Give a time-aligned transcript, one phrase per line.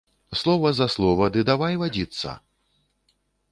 [0.39, 2.29] Слова за слова, ды давай вадзіцца!